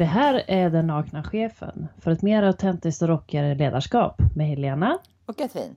Det 0.00 0.06
här 0.06 0.42
är 0.46 0.70
Den 0.70 0.86
nakna 0.86 1.22
chefen 1.22 1.88
för 1.98 2.10
ett 2.10 2.22
mer 2.22 2.42
autentiskt 2.42 3.02
och 3.02 3.08
rockigare 3.08 3.54
ledarskap 3.54 4.22
med 4.34 4.46
Helena 4.46 4.98
och 5.26 5.38
Katrin. 5.38 5.76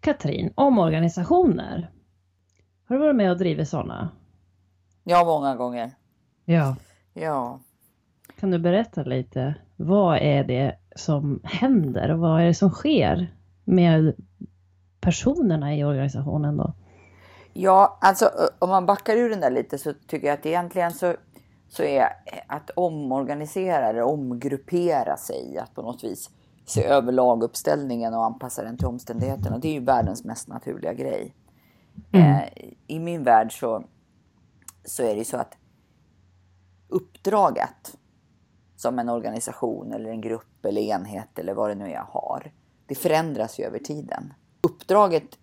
Katrin, 0.00 0.52
omorganisationer. 0.54 1.90
Har 2.84 2.96
du 2.96 3.02
varit 3.02 3.16
med 3.16 3.30
och 3.30 3.38
drivit 3.38 3.68
sådana? 3.68 4.08
Ja, 5.04 5.24
många 5.24 5.56
gånger. 5.56 5.90
Ja. 6.44 6.76
Ja. 7.14 7.60
Kan 8.40 8.50
du 8.50 8.58
berätta 8.58 9.02
lite? 9.02 9.54
Vad 9.76 10.18
är 10.18 10.44
det 10.44 10.76
som 10.96 11.40
händer 11.44 12.10
och 12.10 12.18
vad 12.18 12.40
är 12.40 12.46
det 12.46 12.54
som 12.54 12.70
sker 12.70 13.34
med 13.64 14.14
personerna 15.00 15.74
i 15.76 15.84
organisationen 15.84 16.56
då? 16.56 16.74
Ja, 17.52 17.98
alltså 18.00 18.30
om 18.58 18.68
man 18.68 18.86
backar 18.86 19.16
ur 19.16 19.30
den 19.30 19.40
där 19.40 19.50
lite 19.50 19.78
så 19.78 19.92
tycker 20.06 20.26
jag 20.26 20.34
att 20.34 20.46
egentligen 20.46 20.92
så, 20.92 21.14
så 21.70 21.82
är 21.82 22.08
att 22.46 22.70
omorganisera 22.70 23.88
eller 23.88 24.02
omgruppera 24.02 25.16
sig, 25.16 25.58
att 25.58 25.74
på 25.74 25.82
något 25.82 26.04
vis 26.04 26.30
se 26.64 26.84
över 26.84 27.12
laguppställningen 27.12 28.14
och 28.14 28.24
anpassa 28.24 28.62
den 28.62 28.76
till 28.76 28.86
omständigheterna. 28.86 29.58
Det 29.58 29.68
är 29.68 29.72
ju 29.72 29.84
världens 29.84 30.24
mest 30.24 30.48
naturliga 30.48 30.92
grej. 30.92 31.34
Mm. 32.12 32.26
Eh, 32.26 32.42
I 32.86 32.98
min 32.98 33.24
värld 33.24 33.60
så, 33.60 33.84
så 34.84 35.02
är 35.02 35.16
det 35.16 35.24
så 35.24 35.36
att 35.36 35.56
uppdraget 36.88 37.96
som 38.76 38.98
en 38.98 39.08
organisation 39.08 39.92
eller 39.92 40.10
en 40.10 40.20
grupp 40.20 40.64
eller 40.64 40.82
enhet 40.82 41.38
eller 41.38 41.54
vad 41.54 41.70
det 41.70 41.74
nu 41.74 41.90
är 41.90 42.04
har, 42.08 42.52
det 42.86 42.94
förändras 42.94 43.60
ju 43.60 43.64
över 43.64 43.78
tiden. 43.78 44.32
Uppdraget 44.60 45.38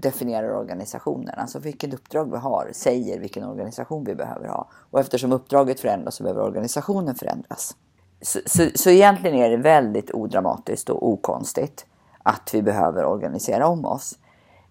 definierar 0.00 0.56
organisationen, 0.56 1.34
alltså 1.36 1.58
vilket 1.58 1.94
uppdrag 1.94 2.30
vi 2.30 2.36
har 2.36 2.70
säger 2.72 3.20
vilken 3.20 3.44
organisation 3.44 4.04
vi 4.04 4.14
behöver 4.14 4.48
ha. 4.48 4.68
Och 4.90 5.00
eftersom 5.00 5.32
uppdraget 5.32 5.80
förändras 5.80 6.14
så 6.14 6.22
behöver 6.22 6.42
organisationen 6.42 7.14
förändras. 7.14 7.76
Så, 8.22 8.38
så, 8.46 8.68
så 8.74 8.90
egentligen 8.90 9.36
är 9.36 9.50
det 9.50 9.56
väldigt 9.56 10.10
odramatiskt 10.10 10.90
och 10.90 11.08
okonstigt 11.08 11.86
att 12.22 12.50
vi 12.52 12.62
behöver 12.62 13.04
organisera 13.04 13.66
om 13.66 13.84
oss. 13.84 14.18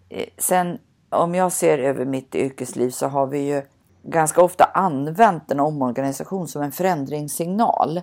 Eh, 0.10 0.26
sen 0.38 0.78
om 1.10 1.36
jag 1.36 1.52
ser 1.52 1.78
över 1.78 2.06
mitt 2.06 2.36
yrkesliv 2.36 2.90
så 2.90 3.08
har 3.08 3.28
vi 3.28 3.40
ju 3.40 3.62
ganska 4.04 4.42
ofta 4.42 4.64
använt 4.64 5.52
en 5.52 5.60
omorganisation 5.60 6.48
som 6.48 6.62
en 6.62 6.72
förändringssignal. 6.72 8.02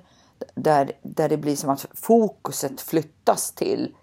Där, 0.55 0.93
där 1.03 1.29
det 1.29 1.37
blir 1.37 1.57
som 1.57 1.71
att 1.71 1.87
fokuset 1.95 2.81
flyttas 2.81 3.53
till 3.53 3.95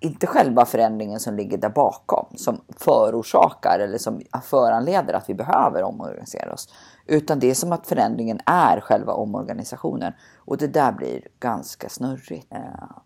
inte 0.00 0.26
själva 0.26 0.64
förändringen 0.64 1.20
som 1.20 1.36
ligger 1.36 1.58
där 1.58 1.68
bakom 1.68 2.26
som 2.36 2.60
förorsakar 2.76 3.78
eller 3.78 3.98
som 3.98 4.20
föranleder 4.42 5.14
att 5.14 5.28
vi 5.28 5.34
behöver 5.34 5.82
omorganisera 5.82 6.52
oss. 6.52 6.74
Utan 7.06 7.38
det 7.38 7.50
är 7.50 7.54
som 7.54 7.72
att 7.72 7.86
förändringen 7.86 8.40
är 8.46 8.80
själva 8.80 9.12
omorganisationen. 9.12 10.12
Och 10.36 10.56
det 10.56 10.66
där 10.66 10.92
blir 10.92 11.28
ganska 11.40 11.88
snurrigt. 11.88 12.52
Eh, 12.52 12.60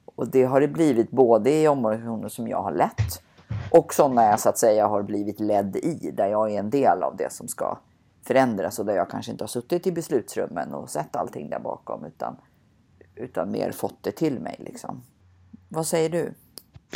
och 0.04 0.28
det 0.28 0.44
har 0.44 0.60
det 0.60 0.68
blivit 0.68 1.10
både 1.10 1.50
i 1.50 1.68
omorganisationer 1.68 2.28
som 2.28 2.48
jag 2.48 2.62
har 2.62 2.72
lett 2.72 3.22
och 3.70 3.94
sådana 3.94 4.24
jag 4.24 4.40
så 4.40 4.48
att 4.48 4.58
säga 4.58 4.86
har 4.86 5.02
blivit 5.02 5.40
ledd 5.40 5.76
i, 5.76 6.10
där 6.10 6.26
jag 6.26 6.52
är 6.52 6.58
en 6.58 6.70
del 6.70 7.02
av 7.02 7.16
det 7.16 7.32
som 7.32 7.48
ska 7.48 7.78
förändras 8.26 8.78
och 8.78 8.86
där 8.86 8.94
jag 8.94 9.10
kanske 9.10 9.32
inte 9.32 9.44
har 9.44 9.48
suttit 9.48 9.86
i 9.86 9.92
beslutsrummen 9.92 10.74
och 10.74 10.90
sett 10.90 11.16
allting 11.16 11.50
där 11.50 11.60
bakom 11.60 12.04
utan, 12.04 12.36
utan 13.14 13.50
mer 13.50 13.72
fått 13.72 14.02
det 14.02 14.12
till 14.12 14.40
mig. 14.40 14.56
Liksom. 14.58 15.02
Vad 15.68 15.86
säger 15.86 16.10
du? 16.10 16.34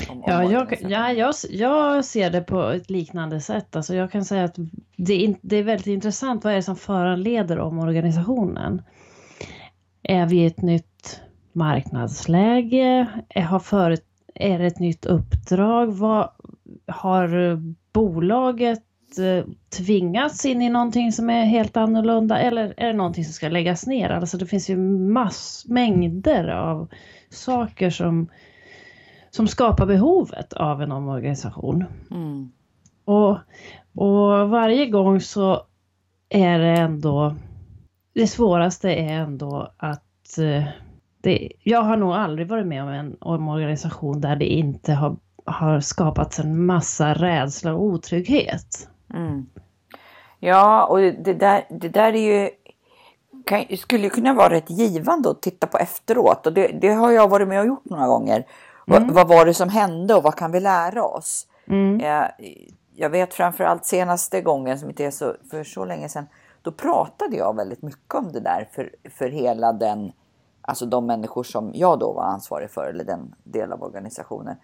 Om, 0.09 0.23
ja, 0.27 0.45
jag, 0.45 0.77
ja 0.81 1.13
jag, 1.13 1.35
jag 1.51 2.05
ser 2.05 2.31
det 2.31 2.41
på 2.41 2.63
ett 2.63 2.91
liknande 2.91 3.41
sätt. 3.41 3.77
Alltså 3.77 3.95
jag 3.95 4.13
kan 4.13 4.25
säga 4.25 4.45
att 4.45 4.57
det 4.97 5.25
är, 5.25 5.35
det 5.43 5.57
är 5.57 5.63
väldigt 5.63 5.87
intressant. 5.87 6.45
Vad 6.45 6.53
är 6.53 6.57
det 6.57 6.63
som 6.63 6.77
föranleder 6.77 7.59
omorganisationen? 7.59 8.83
Är 10.03 10.27
vi 10.27 10.37
i 10.37 10.47
ett 10.47 10.63
nytt 10.63 11.21
marknadsläge? 11.53 13.07
Är, 13.29 13.43
har 13.43 13.61
förut, 13.61 14.05
är 14.35 14.59
det 14.59 14.67
ett 14.67 14.79
nytt 14.79 15.07
uppdrag? 15.07 15.87
Vad, 15.87 16.31
har 16.87 17.57
bolaget 17.93 18.83
eh, 19.19 19.45
tvingats 19.77 20.45
in 20.45 20.63
i 20.63 20.69
någonting 20.69 21.13
som 21.13 21.31
är 21.31 21.45
helt 21.45 21.77
annorlunda 21.77 22.39
eller 22.39 22.75
är 22.77 22.87
det 22.87 22.93
någonting 22.93 23.25
som 23.25 23.33
ska 23.33 23.49
läggas 23.49 23.87
ner? 23.87 24.11
Alltså 24.11 24.39
det 24.39 24.47
finns 24.47 24.71
ju 24.71 24.77
mass, 24.77 25.65
mängder 25.69 26.49
av 26.49 26.89
saker 27.31 27.91
som, 27.91 28.29
som 29.31 29.49
skapar 29.49 29.87
behovet 29.87 30.53
av 30.53 30.83
en 30.83 30.93
omorganisation. 30.93 31.85
Mm. 32.11 32.53
Och, 33.05 33.39
och 33.95 34.51
varje 34.51 34.87
gång 34.87 35.21
så 35.21 35.63
är 36.29 36.59
det 36.59 36.81
ändå, 36.81 37.35
det 38.15 38.27
svåraste 38.27 38.91
är 38.91 39.13
ändå 39.13 39.73
att 39.77 40.39
eh, 40.39 40.65
det, 41.23 41.53
jag 41.63 41.83
har 41.83 41.97
nog 41.97 42.13
aldrig 42.13 42.49
varit 42.49 42.67
med 42.67 42.83
om 42.83 42.89
en 42.89 43.17
omorganisation 43.21 44.21
där 44.21 44.37
det 44.37 44.47
inte 44.47 44.93
har, 44.93 45.17
har 45.45 45.81
skapats 45.81 46.39
en 46.39 46.67
massa 46.67 47.15
rädsla 47.15 47.75
och 47.75 47.83
otrygghet. 47.83 48.89
Mm. 49.15 49.47
Ja, 50.39 50.87
och 50.87 50.99
det 50.99 51.35
där, 51.35 51.65
det 51.71 51.89
där 51.89 52.13
är 52.13 52.43
ju 52.43 52.51
kan, 53.47 53.77
skulle 53.77 54.09
kunna 54.09 54.35
vara 54.35 54.51
rätt 54.51 54.71
givande 54.71 55.31
att 55.31 55.43
titta 55.43 55.67
på 55.67 55.79
efteråt. 55.79 56.47
Och 56.47 56.53
det, 56.53 56.69
det 56.81 56.89
har 56.89 57.11
jag 57.11 57.29
varit 57.29 57.49
med 57.49 57.61
och 57.61 57.67
gjort 57.67 57.85
några 57.85 58.07
gånger. 58.07 58.45
Mm. 58.91 59.07
Vad, 59.07 59.15
vad, 59.15 59.29
var 59.29 59.47
det 59.47 59.55
som 59.55 59.69
hände 59.69 60.15
och 60.15 60.23
vad 60.23 60.37
kan 60.37 60.53
vi 60.53 60.61
lära 60.61 61.05
oss? 61.05 61.47
Mm. 61.67 62.01
Jag, 62.01 62.33
jag 62.95 63.11
vet 63.11 63.35
framförallt 63.35 63.85
senaste 63.85 64.41
gången, 64.41 64.79
som 64.79 64.89
inte 64.89 65.05
är 65.05 65.11
så, 65.11 65.37
för 65.51 65.65
så 65.65 65.85
länge 65.85 66.09
sedan, 66.09 66.27
då 66.63 66.73
pratade 66.73 67.37
jag 67.37 67.57
väldigt 67.57 67.83
mycket 67.83 68.15
om 68.15 68.33
det 68.33 68.41
där 68.41 68.69
för, 68.73 68.95
för 69.11 69.29
hela 69.29 69.73
den, 69.73 70.13
alltså 70.61 70.87
de 70.87 71.07
människor 71.07 71.43
som 71.43 71.71
jag 71.75 71.99
då 71.99 72.13
var 72.13 72.25
ansvarig 72.25 72.71
för, 72.71 72.87
eller 72.87 73.05
den 73.05 73.35
del 73.45 73.73
av 73.73 73.83
organisationen 73.83 74.57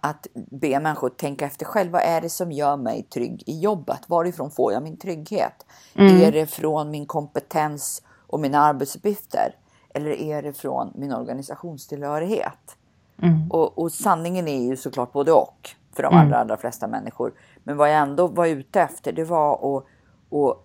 att 0.00 0.26
be 0.34 0.80
människor 0.80 1.08
tänka 1.08 1.46
efter 1.46 1.64
själv. 1.64 1.92
Vad 1.92 2.02
är 2.02 2.20
det 2.20 2.30
som 2.30 2.52
gör 2.52 2.76
mig 2.76 3.02
trygg 3.02 3.42
i 3.46 3.60
jobbet? 3.60 4.00
Varifrån 4.06 4.50
får 4.50 4.72
jag 4.72 4.82
min 4.82 4.96
trygghet? 4.96 5.66
Mm. 5.94 6.22
Är 6.22 6.32
det 6.32 6.46
från 6.46 6.90
min 6.90 7.06
kompetens 7.06 8.02
och 8.26 8.40
mina 8.40 8.58
arbetsuppgifter? 8.58 9.54
Eller 9.98 10.10
är 10.10 10.42
det 10.42 10.52
från 10.52 10.92
min 10.94 11.12
organisationstillhörighet? 11.12 12.76
Mm. 13.22 13.50
Och, 13.50 13.78
och, 13.78 13.92
sanningen 13.92 14.48
är 14.48 14.62
ju 14.62 14.76
såklart 14.76 15.12
både 15.12 15.32
och 15.32 15.70
för 15.92 16.02
de 16.02 16.14
mm. 16.14 16.26
allra, 16.26 16.36
allra 16.36 16.56
flesta 16.56 16.86
människor. 16.86 17.32
Men 17.64 17.76
vad 17.76 17.90
jag 17.90 17.98
ändå 17.98 18.26
var 18.26 18.46
ute 18.46 18.80
efter 18.80 19.12
det 19.12 19.24
var 19.24 19.54
att, 19.54 19.84
att, 20.32 20.64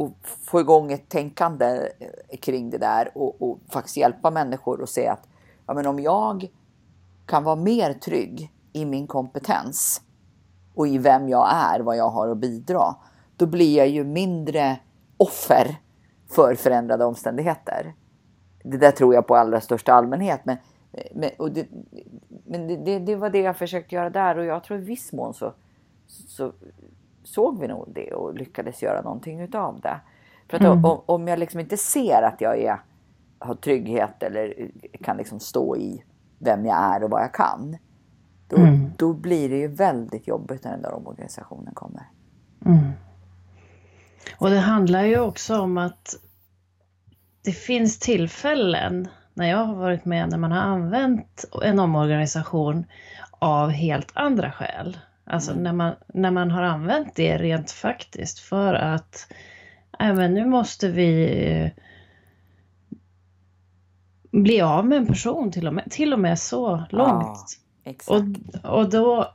att 0.00 0.28
få 0.44 0.60
igång 0.60 0.92
ett 0.92 1.08
tänkande 1.08 1.88
kring 2.40 2.70
det 2.70 2.78
där 2.78 3.10
och, 3.14 3.42
och 3.42 3.58
faktiskt 3.68 3.96
hjälpa 3.96 4.30
människor 4.30 4.82
att 4.82 4.88
se 4.88 5.08
att 5.08 5.28
ja, 5.66 5.74
men 5.74 5.86
om 5.86 6.00
jag 6.00 6.48
kan 7.26 7.44
vara 7.44 7.56
mer 7.56 7.92
trygg 7.92 8.52
i 8.72 8.84
min 8.84 9.06
kompetens 9.06 10.02
och 10.74 10.88
i 10.88 10.98
vem 10.98 11.28
jag 11.28 11.48
är, 11.52 11.80
vad 11.80 11.96
jag 11.96 12.10
har 12.10 12.28
att 12.28 12.38
bidra, 12.38 12.94
då 13.36 13.46
blir 13.46 13.76
jag 13.76 13.88
ju 13.88 14.04
mindre 14.04 14.76
offer 15.16 15.76
för 16.30 16.54
förändrade 16.54 17.04
omständigheter. 17.04 17.94
Det 18.66 18.76
där 18.76 18.90
tror 18.90 19.14
jag 19.14 19.26
på 19.26 19.36
allra 19.36 19.60
största 19.60 19.92
allmänhet. 19.92 20.40
Men, 20.44 20.56
men, 21.14 21.30
det, 21.54 21.66
men 22.44 22.68
det, 22.68 22.76
det, 22.76 22.98
det, 22.98 23.16
var 23.16 23.30
det 23.30 23.40
jag 23.40 23.56
försökte 23.56 23.94
göra 23.94 24.10
där 24.10 24.38
och 24.38 24.44
jag 24.44 24.64
tror 24.64 24.78
i 24.78 24.82
viss 24.82 25.12
mån 25.12 25.34
så, 25.34 25.52
så 26.06 26.52
såg 27.22 27.60
vi 27.60 27.68
nog 27.68 27.88
det 27.94 28.12
och 28.12 28.34
lyckades 28.34 28.82
göra 28.82 29.02
någonting 29.02 29.40
utav 29.40 29.80
det. 29.80 30.00
För 30.48 30.56
att 30.56 30.62
mm. 30.62 30.84
om, 30.84 31.00
om 31.06 31.28
jag 31.28 31.38
liksom 31.38 31.60
inte 31.60 31.76
ser 31.76 32.22
att 32.22 32.40
jag 32.40 32.58
är, 32.58 32.80
har 33.38 33.54
trygghet 33.54 34.22
eller 34.22 34.70
kan 35.02 35.16
liksom 35.16 35.40
stå 35.40 35.76
i 35.76 36.04
vem 36.38 36.66
jag 36.66 36.94
är 36.94 37.04
och 37.04 37.10
vad 37.10 37.22
jag 37.22 37.34
kan. 37.34 37.76
Då, 38.48 38.56
mm. 38.56 38.90
då 38.96 39.12
blir 39.12 39.48
det 39.48 39.56
ju 39.56 39.68
väldigt 39.68 40.28
jobbigt 40.28 40.64
när 40.64 40.70
den 40.70 40.82
där 40.82 40.94
omorganisationen 40.94 41.74
kommer. 41.74 42.08
Mm. 42.66 42.90
Och 44.38 44.50
det 44.50 44.58
handlar 44.58 45.04
ju 45.04 45.20
också 45.20 45.58
om 45.58 45.78
att 45.78 46.16
det 47.44 47.52
finns 47.52 47.98
tillfällen 47.98 49.08
när 49.34 49.50
jag 49.50 49.64
har 49.64 49.74
varit 49.74 50.04
med 50.04 50.30
när 50.30 50.38
man 50.38 50.52
har 50.52 50.60
använt 50.60 51.44
en 51.62 51.78
omorganisation 51.78 52.84
av 53.30 53.70
helt 53.70 54.10
andra 54.14 54.52
skäl. 54.52 54.98
Alltså 55.24 55.50
mm. 55.50 55.62
när, 55.62 55.72
man, 55.72 55.94
när 56.14 56.30
man 56.30 56.50
har 56.50 56.62
använt 56.62 57.14
det 57.14 57.38
rent 57.38 57.70
faktiskt 57.70 58.38
för 58.38 58.74
att 58.74 59.32
även 59.98 60.34
nu 60.34 60.46
måste 60.46 60.88
vi 60.88 61.72
bli 64.30 64.60
av 64.60 64.86
med 64.86 64.98
en 64.98 65.06
person 65.06 65.52
till 65.52 65.66
och 65.66 65.74
med, 65.74 65.90
till 65.90 66.12
och 66.12 66.20
med 66.20 66.38
så 66.38 66.82
långt. 66.90 67.58
Ja, 67.84 67.92
och, 68.06 68.22
och 68.78 68.90
då 68.90 69.34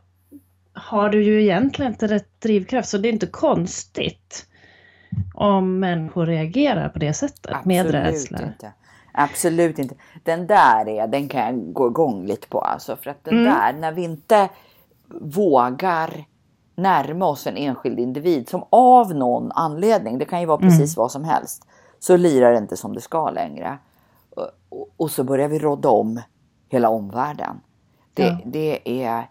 har 0.73 1.09
du 1.09 1.23
ju 1.23 1.41
egentligen 1.41 1.91
inte 1.91 2.07
rätt 2.07 2.41
drivkraft 2.41 2.89
så 2.89 2.97
det 2.97 3.09
är 3.09 3.13
inte 3.13 3.27
konstigt 3.27 4.48
om 5.33 5.79
människor 5.79 6.25
reagerar 6.25 6.89
på 6.89 6.99
det 6.99 7.13
sättet 7.13 7.51
Absolut 7.51 7.65
med 7.65 7.91
rädsla. 7.91 8.41
Inte. 8.41 8.71
Absolut 9.11 9.79
inte. 9.79 9.95
Den 10.23 10.47
där 10.47 10.87
är, 10.87 11.07
den 11.07 11.29
kan 11.29 11.41
jag 11.41 11.73
gå 11.73 11.87
igång 11.87 12.25
lite 12.25 12.47
på 12.47 12.61
alltså. 12.61 12.95
För 12.95 13.09
att 13.09 13.23
den 13.23 13.33
mm. 13.33 13.45
där, 13.45 13.73
när 13.73 13.91
vi 13.91 14.03
inte 14.03 14.49
vågar 15.21 16.25
närma 16.75 17.25
oss 17.25 17.47
en 17.47 17.57
enskild 17.57 17.99
individ 17.99 18.49
som 18.49 18.63
av 18.69 19.15
någon 19.15 19.51
anledning, 19.51 20.17
det 20.17 20.25
kan 20.25 20.39
ju 20.39 20.45
vara 20.45 20.57
precis 20.57 20.97
mm. 20.97 21.03
vad 21.03 21.11
som 21.11 21.23
helst, 21.23 21.67
så 21.99 22.17
lirar 22.17 22.51
det 22.51 22.57
inte 22.57 22.77
som 22.77 22.95
det 22.95 23.01
ska 23.01 23.29
längre. 23.29 23.77
Och, 24.29 24.47
och, 24.69 24.89
och 24.97 25.11
så 25.11 25.23
börjar 25.23 25.47
vi 25.47 25.59
rådda 25.59 25.89
om 25.89 26.21
hela 26.69 26.89
omvärlden. 26.89 27.61
Det, 28.13 28.23
ja. 28.23 28.37
det 28.45 29.03
är 29.03 29.27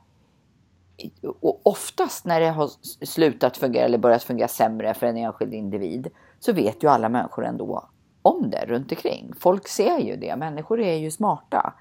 och 1.40 1.60
oftast 1.66 2.24
när 2.24 2.40
det 2.40 2.50
har 2.50 2.70
slutat 3.06 3.56
fungera 3.56 3.84
eller 3.84 3.98
börjat 3.98 4.22
fungera 4.22 4.48
sämre 4.48 4.94
för 4.94 5.06
en 5.06 5.16
enskild 5.16 5.54
individ 5.54 6.10
så 6.40 6.52
vet 6.52 6.82
ju 6.82 6.88
alla 6.88 7.08
människor 7.08 7.44
ändå 7.44 7.88
om 8.22 8.50
det 8.50 8.64
runt 8.66 8.92
omkring. 8.92 9.32
Folk 9.40 9.68
ser 9.68 9.98
ju 9.98 10.16
det. 10.16 10.36
Människor 10.36 10.80
är 10.80 10.96
ju 10.96 11.10
smarta. 11.10 11.74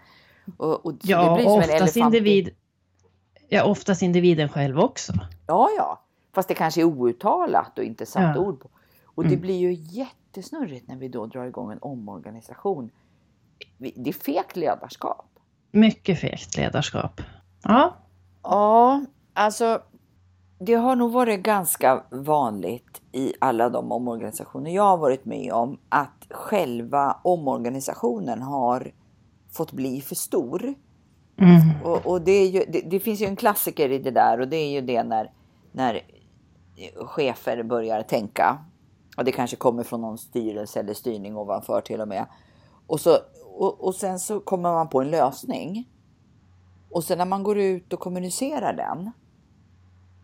Och, 0.57 0.85
och 0.85 0.93
ja, 1.01 1.29
det 1.29 1.35
blir 1.35 1.43
som 1.43 1.59
oftast, 1.59 1.95
individ, 1.95 2.49
ja, 3.49 3.63
oftast 3.63 4.01
individen 4.01 4.49
själv 4.49 4.79
också. 4.79 5.13
Ja, 5.47 5.69
ja. 5.77 6.03
Fast 6.33 6.47
det 6.47 6.55
kanske 6.55 6.81
är 6.81 6.85
outtalat 6.85 7.77
och 7.77 7.83
inte 7.83 8.05
satt 8.05 8.35
ja. 8.35 8.41
ord 8.41 8.59
på. 8.59 8.69
Och 9.05 9.23
det 9.23 9.29
mm. 9.29 9.41
blir 9.41 9.57
ju 9.57 9.73
jättesnurrigt 9.73 10.87
när 10.87 10.95
vi 10.95 11.07
då 11.07 11.25
drar 11.25 11.45
igång 11.45 11.71
en 11.71 11.79
omorganisation. 11.81 12.91
Det 13.77 14.09
är 14.09 14.13
fegt 14.13 14.55
ledarskap. 14.55 15.29
Mycket 15.71 16.19
fegt 16.19 16.57
ledarskap. 16.57 17.21
Ja. 17.63 17.95
Ja, 18.49 19.01
alltså 19.33 19.81
det 20.59 20.73
har 20.73 20.95
nog 20.95 21.11
varit 21.11 21.39
ganska 21.39 22.03
vanligt 22.09 23.01
i 23.11 23.33
alla 23.39 23.69
de 23.69 23.91
omorganisationer 23.91 24.71
jag 24.71 24.83
har 24.83 24.97
varit 24.97 25.25
med 25.25 25.53
om 25.53 25.79
att 25.89 26.27
själva 26.29 27.19
omorganisationen 27.23 28.41
har 28.41 28.91
fått 29.51 29.71
bli 29.71 30.01
för 30.01 30.15
stor. 30.15 30.73
Mm. 31.39 31.83
Och, 31.83 32.05
och 32.05 32.21
det, 32.21 32.45
ju, 32.45 32.63
det, 32.67 32.81
det, 32.81 32.99
finns 32.99 33.21
ju 33.21 33.25
en 33.25 33.35
klassiker 33.35 33.89
i 33.89 33.99
det 33.99 34.11
där 34.11 34.39
och 34.39 34.47
det 34.47 34.57
är 34.57 34.71
ju 34.71 34.81
det 34.81 35.03
när, 35.03 35.31
när 35.71 36.01
chefer 36.95 37.63
börjar 37.63 38.01
tänka. 38.01 38.57
Och 39.17 39.25
det 39.25 39.31
kanske 39.31 39.55
kommer 39.55 39.83
från 39.83 40.01
någon 40.01 40.17
styrelse 40.17 40.79
eller 40.79 40.93
styrning 40.93 41.37
ovanför 41.37 41.81
till 41.81 42.01
och 42.01 42.07
med. 42.07 42.25
Och, 42.87 42.99
så, 42.99 43.17
och, 43.45 43.85
och 43.85 43.95
sen 43.95 44.19
så 44.19 44.39
kommer 44.39 44.73
man 44.73 44.89
på 44.89 45.01
en 45.01 45.11
lösning. 45.11 45.87
Och 46.89 47.03
sen 47.03 47.17
när 47.17 47.25
man 47.25 47.43
går 47.43 47.57
ut 47.57 47.93
och 47.93 47.99
kommunicerar 47.99 48.73
den. 48.73 49.11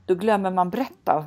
Då 0.06 0.16
glömmer 0.16 0.52
man 0.52 0.70
berätta 0.70 1.26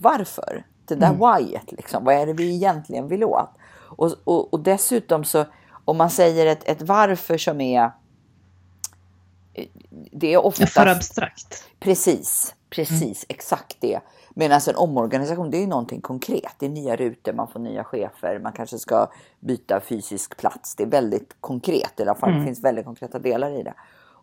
varför. 0.00 0.64
Det 0.84 0.94
där 0.94 1.14
mm. 1.14 1.20
whyet 1.20 1.72
liksom. 1.72 2.04
Vad 2.04 2.14
är 2.14 2.26
det 2.26 2.32
vi 2.32 2.54
egentligen 2.54 3.08
vill 3.08 3.24
åt? 3.24 3.50
Och, 3.96 4.14
och, 4.24 4.54
och 4.54 4.60
dessutom 4.60 5.24
så 5.24 5.44
om 5.84 5.96
man 5.96 6.10
säger 6.10 6.46
ett, 6.46 6.68
ett 6.68 6.82
varför 6.82 7.38
som 7.38 7.60
är 7.60 7.90
det 10.12 10.32
är 10.32 10.44
ofta... 10.44 10.66
För 10.66 10.86
abstrakt. 10.86 11.64
Precis, 11.80 12.54
precis, 12.70 13.02
mm. 13.02 13.26
exakt 13.28 13.76
det. 13.80 14.00
Medan 14.34 14.60
en 14.68 14.76
omorganisation, 14.76 15.50
det 15.50 15.56
är 15.56 15.60
ju 15.60 15.66
någonting 15.66 16.00
konkret. 16.00 16.54
Det 16.58 16.66
är 16.66 16.70
nya 16.70 16.96
rutor, 16.96 17.32
man 17.32 17.48
får 17.48 17.60
nya 17.60 17.84
chefer, 17.84 18.38
man 18.38 18.52
kanske 18.52 18.78
ska 18.78 19.10
byta 19.40 19.80
fysisk 19.80 20.36
plats. 20.36 20.74
Det 20.74 20.82
är 20.82 20.86
väldigt 20.86 21.36
konkret, 21.40 22.00
i 22.00 22.02
alla 22.02 22.14
fall 22.14 22.28
mm. 22.28 22.40
det 22.40 22.46
finns 22.46 22.64
väldigt 22.64 22.84
konkreta 22.84 23.18
delar 23.18 23.60
i 23.60 23.62
det. 23.62 23.74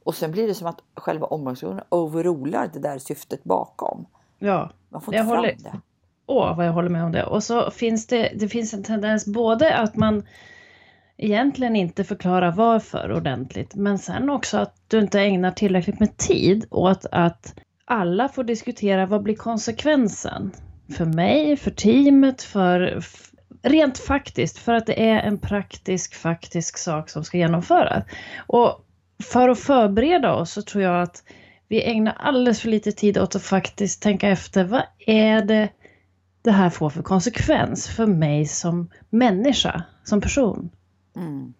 Och 0.04 0.16
sen 0.16 0.32
blir 0.32 0.48
det 0.48 0.54
som 0.54 0.68
att 0.68 0.80
själva 0.96 1.28
omorganisationen 1.28 1.84
overrular 1.90 2.70
det 2.74 2.80
där 2.80 2.98
syftet 2.98 3.44
bakom. 3.44 4.06
Ja, 4.40 4.70
man 4.90 5.02
får 5.02 5.14
inte 5.14 5.18
jag 5.18 5.28
fram 5.28 5.38
håller... 5.38 5.56
det. 5.64 5.80
Åh, 6.26 6.58
vad 6.58 6.68
jag 6.68 6.74
håller 6.74 6.90
med 6.90 7.04
om 7.04 7.12
det. 7.12 7.24
Och 7.24 7.44
så 7.44 7.72
finns 7.72 8.08
det, 8.08 8.32
det 8.36 8.48
finns 8.48 8.74
en 8.74 8.84
tendens 8.84 9.26
både 9.26 9.76
att 9.76 9.96
man 9.96 10.24
egentligen 11.18 11.76
inte 11.76 12.04
förklarar 12.04 12.52
varför 12.52 13.12
ordentligt, 13.12 13.76
men 13.76 14.00
sen 14.00 14.30
också 14.30 14.58
att 14.58 14.76
du 14.88 15.00
inte 15.00 15.22
ägnar 15.22 15.52
tillräckligt 15.52 16.00
med 16.00 16.18
tid 16.18 16.66
åt 16.72 17.06
att 17.12 17.56
alla 17.86 18.30
får 18.30 18.44
diskutera 18.44 19.06
vad 19.06 19.24
blir 19.24 19.36
konsekvensen 19.36 20.52
för 20.98 21.06
mig, 21.06 21.58
för 21.58 21.72
teamet, 21.72 22.42
för 22.42 23.04
rent 23.62 23.98
faktiskt, 23.98 24.58
för 24.58 24.74
att 24.74 24.86
det 24.86 25.10
är 25.10 25.20
en 25.20 25.38
praktisk, 25.38 26.16
faktisk 26.16 26.78
sak 26.78 27.10
som 27.10 27.24
ska 27.24 27.38
genomföras. 27.38 28.04
Och 28.48 28.86
för 29.24 29.50
att 29.50 29.60
förbereda 29.60 30.34
oss 30.34 30.52
så 30.52 30.62
tror 30.62 30.84
jag 30.84 31.02
att 31.02 31.24
vi 31.68 31.84
ägnar 31.84 32.14
alldeles 32.20 32.62
för 32.62 32.70
lite 32.70 32.92
tid 32.92 33.18
åt 33.18 33.36
att 33.36 33.44
faktiskt 33.44 34.02
tänka 34.02 34.30
efter, 34.30 34.64
vad 34.64 34.84
är 35.08 35.42
det 35.42 35.70
det 36.42 36.52
här 36.52 36.70
får 36.70 36.90
för 36.90 37.04
konsekvens 37.04 37.88
för 37.88 38.06
mig 38.06 38.46
som 38.46 38.90
människa, 39.10 39.84
som 40.04 40.22
person? 40.22 40.70
Mm. 41.16 41.54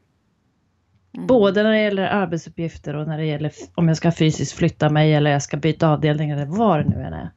Mm. 1.14 1.28
Både 1.28 1.64
när 1.64 1.72
det 1.72 1.82
gäller 1.82 2.08
arbetsuppgifter 2.08 2.96
och 2.96 3.08
när 3.08 3.18
det 3.18 3.26
gäller 3.26 3.52
om 3.76 3.88
jag 3.88 3.98
ska 3.98 4.12
fysiskt 4.12 4.52
flytta 4.52 4.90
mig 4.90 5.14
eller 5.14 5.32
jag 5.32 5.44
ska 5.44 5.58
byta 5.58 5.90
avdelning 5.90 6.30
eller 6.30 6.46
vad 6.46 6.80
det 6.80 6.90
nu 6.90 7.04
än 7.04 7.14
är. 7.14 7.32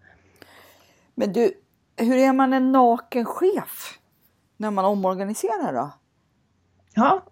Men 1.14 1.32
du, 1.32 1.52
hur 1.96 2.16
är 2.16 2.32
man 2.32 2.52
en 2.52 2.72
naken 2.72 3.24
chef 3.24 3.98
när 4.56 4.70
man 4.70 4.84
omorganiserar 4.84 5.72
då? 5.72 5.90
Ja. 6.94 7.22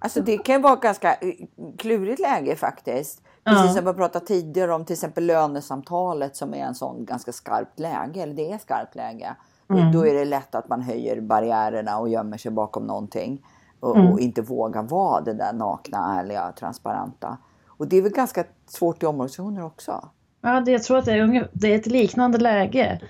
Alltså 0.00 0.20
det 0.20 0.38
kan 0.38 0.62
vara 0.62 0.72
ett 0.72 0.80
ganska 0.80 1.14
eh, 1.14 1.34
klurigt 1.78 2.20
läge 2.20 2.56
faktiskt. 2.56 3.22
Precis 3.44 3.76
som 3.76 3.84
vi 3.84 3.92
pratade 3.92 4.26
tidigare 4.26 4.74
om 4.74 4.84
till 4.84 4.94
exempel 4.94 5.26
lönesamtalet 5.26 6.36
som 6.36 6.54
är 6.54 6.58
en 6.58 6.74
sån 6.74 7.04
ganska 7.04 7.32
skarpt 7.32 7.78
läge, 7.78 8.22
eller 8.22 8.34
det 8.34 8.52
är 8.52 8.58
skarpt 8.58 8.94
läge. 8.94 9.36
Mm. 9.70 9.92
Då 9.92 10.06
är 10.06 10.14
det 10.14 10.24
lätt 10.24 10.54
att 10.54 10.68
man 10.68 10.82
höjer 10.82 11.20
barriärerna 11.20 11.98
och 11.98 12.08
gömmer 12.08 12.38
sig 12.38 12.50
bakom 12.50 12.86
någonting. 12.86 13.46
Och, 13.80 13.96
mm. 13.96 14.12
och, 14.12 14.20
inte 14.20 14.42
vågar 14.42 14.82
vara 14.82 15.20
det 15.20 15.34
där 15.34 15.52
nakna, 15.52 16.20
ärliga, 16.20 16.52
transparenta. 16.52 17.38
Och 17.66 17.88
det 17.88 17.96
är 17.96 18.02
väl 18.02 18.12
ganska 18.12 18.44
svårt 18.66 19.02
i 19.02 19.06
omorganisationer 19.06 19.64
också? 19.64 20.08
Ja, 20.40 20.60
det, 20.60 20.72
jag 20.72 20.82
tror 20.82 20.98
att 20.98 21.04
det 21.04 21.12
är, 21.12 21.48
det 21.52 21.72
är 21.72 21.78
ett 21.78 21.86
liknande 21.86 22.38
läge. 22.38 23.00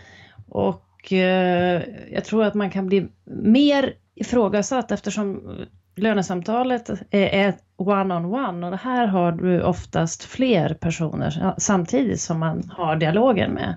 Och 0.49 1.13
eh, 1.13 1.83
jag 2.11 2.25
tror 2.25 2.45
att 2.45 2.55
man 2.55 2.71
kan 2.71 2.87
bli 2.87 3.09
mer 3.25 3.95
ifrågasatt 4.15 4.93
eftersom 4.93 5.57
lönesamtalet 6.01 6.91
är 7.11 7.55
one-on-one 7.77 8.17
on 8.17 8.65
one, 8.65 8.67
och 8.67 8.79
här 8.79 9.07
har 9.07 9.33
du 9.33 9.63
oftast 9.63 10.25
fler 10.25 10.75
personer 10.75 11.55
samtidigt 11.59 12.21
som 12.21 12.39
man 12.39 12.71
har 12.77 12.97
dialogen 12.97 13.53
med. 13.53 13.77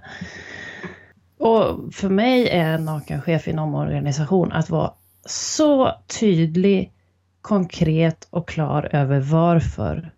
Och 1.38 1.94
för 1.94 2.10
mig 2.10 2.50
är 2.50 2.74
en 2.74 2.86
nakenchef 2.86 3.48
i 3.48 3.52
en 3.52 3.60
omorganisation 3.60 4.52
att 4.52 4.70
vara 4.70 4.94
så 5.26 5.92
tydlig, 6.20 6.92
konkret 7.42 8.28
och 8.30 8.48
klar 8.48 8.90
över 8.92 9.20
varför. 9.20 10.12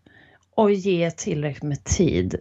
Och 0.56 0.72
ge 0.72 1.12
tillräckligt 1.12 1.64
med 1.64 1.84
tid. 1.84 2.36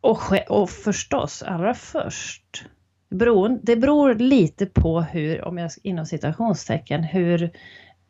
Och, 0.00 0.18
och 0.48 0.70
förstås, 0.70 1.42
allra 1.42 1.74
först, 1.74 2.64
beror, 3.10 3.58
det 3.62 3.76
beror 3.76 4.14
lite 4.14 4.66
på 4.66 5.00
hur, 5.00 5.44
om 5.44 5.58
jag 5.58 5.70
inom 5.82 6.06
citationstecken, 6.06 7.04
hur 7.04 7.50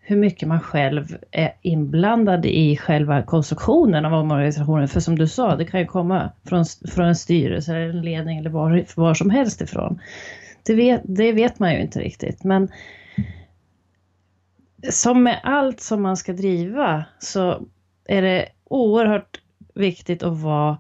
hur 0.09 0.17
mycket 0.17 0.49
man 0.49 0.61
själv 0.61 1.17
är 1.31 1.53
inblandad 1.63 2.47
i 2.47 2.77
själva 2.77 3.23
konstruktionen 3.23 4.05
av 4.05 4.15
omorganisationen. 4.15 4.89
För 4.89 5.01
som 5.01 5.19
du 5.19 5.29
sa, 5.29 5.57
det 5.57 5.65
kan 5.65 5.81
ju 5.81 5.87
komma 5.87 6.31
från, 6.45 6.65
från 6.89 7.07
en 7.07 7.17
styrelse 7.17 7.77
eller 7.77 7.89
en 7.89 8.03
ledning 8.03 8.39
eller 8.39 8.51
var, 8.51 8.85
var 8.97 9.15
som 9.15 9.31
helst 9.31 9.61
ifrån. 9.61 10.01
Det 10.67 10.75
vet, 10.75 11.03
det 11.05 11.33
vet 11.33 11.59
man 11.59 11.73
ju 11.73 11.81
inte 11.81 12.01
riktigt. 12.01 12.45
Men 12.45 12.69
som 14.91 15.23
med 15.23 15.41
allt 15.43 15.81
som 15.81 16.03
man 16.03 16.17
ska 16.17 16.33
driva 16.33 17.05
så 17.19 17.63
är 18.05 18.23
det 18.23 18.49
oerhört 18.65 19.41
viktigt 19.75 20.23
att 20.23 20.39
vara, 20.39 20.79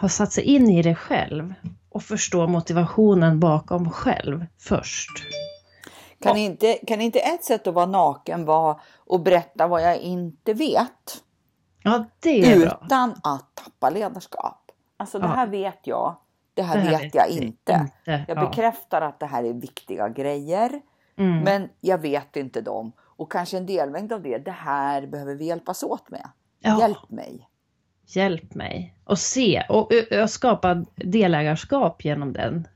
ha 0.00 0.08
satt 0.08 0.32
sig 0.32 0.44
in 0.44 0.70
i 0.70 0.82
det 0.82 0.94
själv 0.94 1.54
och 1.88 2.02
förstå 2.02 2.46
motivationen 2.46 3.40
bakom 3.40 3.90
själv 3.90 4.46
först. 4.58 5.10
Kan, 6.22 6.36
ja. 6.36 6.42
inte, 6.42 6.78
kan 6.86 7.00
inte 7.00 7.20
ett 7.20 7.44
sätt 7.44 7.66
att 7.66 7.74
vara 7.74 7.86
naken 7.86 8.44
vara 8.44 8.80
att 9.10 9.24
berätta 9.24 9.66
vad 9.66 9.82
jag 9.82 9.98
inte 9.98 10.54
vet? 10.54 11.22
Ja, 11.82 12.04
det 12.20 12.52
är 12.52 12.56
Utan 12.56 13.10
bra. 13.10 13.32
att 13.32 13.54
tappa 13.54 13.90
ledarskap. 13.90 14.72
Alltså 14.96 15.18
det 15.18 15.26
här 15.26 15.46
vet 15.46 15.86
jag, 15.86 16.16
det 16.54 16.62
här, 16.62 16.76
det 16.76 16.82
här 16.82 16.90
vet, 16.90 17.02
vet 17.02 17.14
jag 17.14 17.28
inte. 17.28 17.46
inte. 17.46 17.90
Jag 18.04 18.24
ja. 18.28 18.46
bekräftar 18.46 19.02
att 19.02 19.20
det 19.20 19.26
här 19.26 19.44
är 19.44 19.52
viktiga 19.52 20.08
grejer. 20.08 20.80
Mm. 21.16 21.38
Men 21.38 21.68
jag 21.80 21.98
vet 21.98 22.36
inte 22.36 22.60
dem. 22.60 22.92
Och 22.98 23.32
kanske 23.32 23.56
en 23.56 23.66
delmängd 23.66 24.12
av 24.12 24.22
det, 24.22 24.38
det 24.38 24.50
här 24.50 25.06
behöver 25.06 25.34
vi 25.34 25.44
hjälpas 25.44 25.82
åt 25.82 26.10
med. 26.10 26.28
Ja. 26.60 26.80
Hjälp 26.80 27.10
mig. 27.10 27.48
Hjälp 28.06 28.54
mig. 28.54 28.94
Och 29.04 29.18
se 29.18 29.66
och, 29.68 29.90
och 30.22 30.30
skapa 30.30 30.84
delägarskap 30.94 32.04
genom 32.04 32.32
den 32.32 32.68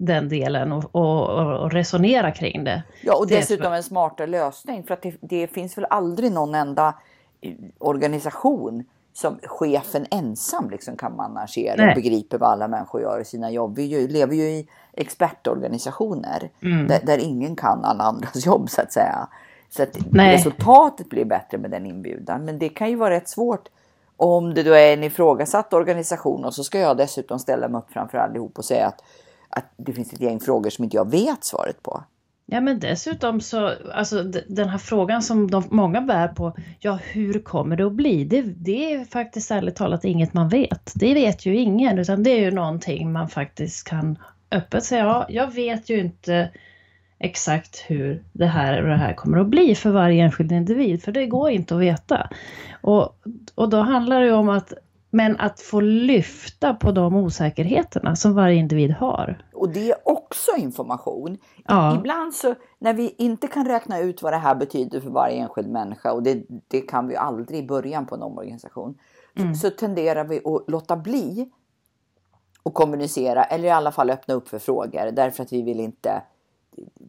den 0.00 0.28
delen 0.28 0.72
och, 0.72 0.84
och, 0.94 1.60
och, 1.60 1.72
resonera 1.72 2.30
kring 2.30 2.64
det. 2.64 2.82
Ja, 3.02 3.16
och 3.16 3.26
dessutom 3.26 3.72
en 3.72 3.82
smartare 3.82 4.26
lösning 4.26 4.82
för 4.82 4.94
att 4.94 5.02
det, 5.02 5.14
det, 5.20 5.46
finns 5.46 5.78
väl 5.78 5.86
aldrig 5.90 6.32
någon 6.32 6.54
enda 6.54 6.94
eh, 7.40 7.52
organisation 7.78 8.84
som 9.12 9.38
chefen 9.42 10.06
ensam 10.10 10.70
liksom 10.70 10.96
kan 10.96 11.16
managera 11.16 11.74
Nej. 11.76 11.88
och 11.88 11.94
begriper 11.94 12.38
vad 12.38 12.50
alla 12.50 12.68
människor 12.68 13.00
gör 13.00 13.20
i 13.20 13.24
sina 13.24 13.50
jobb. 13.50 13.76
Vi 13.76 13.82
ju, 13.82 14.08
lever 14.08 14.34
ju 14.34 14.42
i 14.42 14.68
expertorganisationer 14.92 16.50
mm. 16.62 16.86
där, 16.86 17.00
där, 17.02 17.18
ingen 17.18 17.56
kan 17.56 17.84
alla 17.84 18.04
andras 18.04 18.46
jobb 18.46 18.70
så 18.70 18.80
att 18.80 18.92
säga. 18.92 19.28
Så 19.70 19.82
att 19.82 19.96
resultatet 20.12 21.08
blir 21.08 21.24
bättre 21.24 21.58
med 21.58 21.70
den 21.70 21.86
inbjudan. 21.86 22.44
Men 22.44 22.58
det 22.58 22.68
kan 22.68 22.90
ju 22.90 22.96
vara 22.96 23.14
rätt 23.14 23.28
svårt 23.28 23.68
om 24.16 24.54
det 24.54 24.62
då 24.62 24.72
är 24.72 24.92
en 24.92 25.04
ifrågasatt 25.04 25.72
organisation 25.72 26.44
och 26.44 26.54
så 26.54 26.64
ska 26.64 26.78
jag 26.78 26.96
dessutom 26.96 27.38
ställa 27.38 27.68
mig 27.68 27.78
upp 27.78 27.92
framför 27.92 28.18
allihop 28.18 28.58
och 28.58 28.64
säga 28.64 28.86
att 28.86 29.02
att 29.50 29.72
det 29.76 29.92
finns 29.92 30.12
ett 30.12 30.20
gäng 30.20 30.40
frågor 30.40 30.70
som 30.70 30.84
inte 30.84 30.96
jag 30.96 31.10
vet 31.10 31.44
svaret 31.44 31.82
på. 31.82 32.04
Ja 32.52 32.60
men 32.60 32.80
dessutom 32.80 33.40
så, 33.40 33.72
alltså 33.94 34.22
den 34.48 34.68
här 34.68 34.78
frågan 34.78 35.22
som 35.22 35.50
de, 35.50 35.64
många 35.70 36.00
bär 36.00 36.28
på, 36.28 36.56
ja 36.78 36.98
hur 37.02 37.42
kommer 37.42 37.76
det 37.76 37.86
att 37.86 37.92
bli? 37.92 38.24
Det, 38.24 38.42
det 38.42 38.92
är 38.92 39.04
faktiskt 39.04 39.50
ärligt 39.50 39.76
talat 39.76 40.04
inget 40.04 40.34
man 40.34 40.48
vet. 40.48 40.92
Det 40.94 41.14
vet 41.14 41.46
ju 41.46 41.56
ingen, 41.56 41.98
utan 41.98 42.22
det 42.22 42.30
är 42.30 42.40
ju 42.40 42.50
någonting 42.50 43.12
man 43.12 43.28
faktiskt 43.28 43.88
kan 43.88 44.18
öppet 44.50 44.84
säga, 44.84 45.04
ja 45.04 45.26
jag 45.28 45.54
vet 45.54 45.90
ju 45.90 46.00
inte 46.00 46.50
exakt 47.18 47.84
hur 47.86 48.24
det 48.32 48.46
här 48.46 48.82
och 48.82 48.88
det 48.88 48.96
här 48.96 49.14
kommer 49.14 49.38
att 49.38 49.46
bli 49.46 49.74
för 49.74 49.90
varje 49.90 50.24
enskild 50.24 50.52
individ, 50.52 51.02
för 51.02 51.12
det 51.12 51.26
går 51.26 51.50
inte 51.50 51.74
att 51.74 51.80
veta. 51.80 52.30
Och, 52.80 53.16
och 53.54 53.68
då 53.68 53.80
handlar 53.80 54.20
det 54.20 54.32
om 54.32 54.48
att 54.48 54.72
men 55.10 55.40
att 55.40 55.60
få 55.60 55.80
lyfta 55.80 56.74
på 56.74 56.92
de 56.92 57.16
osäkerheterna 57.16 58.16
som 58.16 58.34
varje 58.34 58.56
individ 58.56 58.90
har. 58.90 59.42
Och 59.54 59.68
det 59.68 59.90
är 59.90 60.08
också 60.08 60.50
information. 60.58 61.38
Ja. 61.66 61.96
Ibland 61.96 62.34
så 62.34 62.54
när 62.78 62.94
vi 62.94 63.14
inte 63.18 63.46
kan 63.46 63.66
räkna 63.66 63.98
ut 63.98 64.22
vad 64.22 64.32
det 64.32 64.36
här 64.36 64.54
betyder 64.54 65.00
för 65.00 65.10
varje 65.10 65.36
enskild 65.36 65.68
människa 65.68 66.12
och 66.12 66.22
det, 66.22 66.42
det 66.68 66.80
kan 66.80 67.08
vi 67.08 67.16
aldrig 67.16 67.64
i 67.64 67.66
början 67.66 68.06
på 68.06 68.14
en 68.14 68.22
omorganisation. 68.22 68.98
Mm. 69.36 69.54
Så, 69.54 69.70
så 69.70 69.76
tenderar 69.76 70.24
vi 70.24 70.38
att 70.38 70.70
låta 70.70 70.96
bli 70.96 71.50
att 72.62 72.74
kommunicera 72.74 73.44
eller 73.44 73.64
i 73.64 73.70
alla 73.70 73.92
fall 73.92 74.10
öppna 74.10 74.34
upp 74.34 74.48
för 74.48 74.58
frågor 74.58 75.10
därför 75.12 75.42
att 75.42 75.52
vi 75.52 75.62
vill 75.62 75.80
inte 75.80 76.22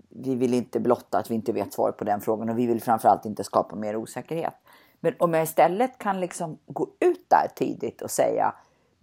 vi 0.10 0.36
vill 0.36 0.54
inte 0.54 0.80
blotta 0.80 1.18
att 1.18 1.32
vi 1.32 1.36
inte 1.36 1.52
vet 1.52 1.74
svar 1.74 1.92
på 1.92 2.04
den 2.04 2.22
frågan 2.22 2.50
och 2.50 2.58
vi 2.58 2.66
vill 2.66 2.82
framförallt 2.82 3.26
inte 3.26 3.44
skapa 3.44 3.76
mer 3.76 3.96
osäkerhet. 3.96 4.54
Men 5.02 5.14
om 5.20 5.34
jag 5.34 5.44
istället 5.44 5.98
kan 5.98 6.20
liksom 6.20 6.58
gå 6.66 6.88
ut 7.00 7.30
där 7.30 7.48
tidigt 7.56 8.02
och 8.02 8.12
säga 8.12 8.54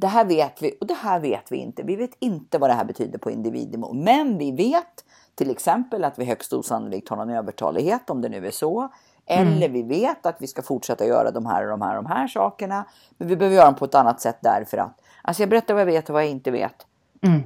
det 0.00 0.06
här 0.06 0.24
vet 0.24 0.62
vi 0.62 0.76
och 0.80 0.86
det 0.86 0.94
här 0.94 1.20
vet 1.20 1.52
vi 1.52 1.56
inte. 1.56 1.82
Vi 1.82 1.96
vet 1.96 2.16
inte 2.18 2.58
vad 2.58 2.70
det 2.70 2.74
här 2.74 2.84
betyder 2.84 3.18
på 3.18 3.30
individnivå, 3.30 3.92
men 3.92 4.38
vi 4.38 4.52
vet 4.52 5.04
till 5.34 5.50
exempel 5.50 6.04
att 6.04 6.18
vi 6.18 6.24
högst 6.24 6.52
osannolikt 6.52 7.08
har 7.08 7.16
någon 7.16 7.30
övertalighet 7.30 8.10
om 8.10 8.20
det 8.20 8.28
nu 8.28 8.46
är 8.46 8.50
så. 8.50 8.88
Eller 9.26 9.66
mm. 9.66 9.72
vi 9.72 9.82
vet 9.82 10.26
att 10.26 10.36
vi 10.38 10.46
ska 10.46 10.62
fortsätta 10.62 11.06
göra 11.06 11.30
de 11.30 11.46
här 11.46 11.62
och 11.62 11.70
de 11.70 11.82
här 11.82 11.96
och 11.96 12.02
de 12.02 12.08
här 12.08 12.28
sakerna. 12.28 12.84
Men 13.10 13.28
vi 13.28 13.36
behöver 13.36 13.56
göra 13.56 13.66
dem 13.66 13.74
på 13.74 13.84
ett 13.84 13.94
annat 13.94 14.20
sätt 14.20 14.38
därför 14.40 14.78
att. 14.78 15.00
Alltså 15.22 15.42
jag 15.42 15.50
berättar 15.50 15.74
vad 15.74 15.80
jag 15.80 15.86
vet 15.86 16.08
och 16.08 16.12
vad 16.12 16.22
jag 16.22 16.30
inte 16.30 16.50
vet. 16.50 16.86
Mm. 17.22 17.42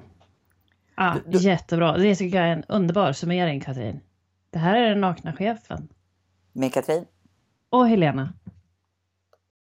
Ja, 0.96 1.14
du, 1.26 1.38
jättebra. 1.38 1.96
Det 1.96 2.16
tycker 2.16 2.38
jag 2.38 2.46
är 2.46 2.52
en 2.52 2.64
underbar 2.68 3.12
summering 3.12 3.60
Katrin. 3.60 4.00
Det 4.50 4.58
här 4.58 4.76
är 4.76 4.88
den 4.88 5.00
nakna 5.00 5.32
chefen. 5.32 5.88
Med 6.52 6.72
Katrin. 6.72 7.04
Och 7.70 7.88
Helena. 7.88 8.28